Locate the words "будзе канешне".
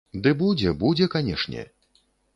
0.85-1.67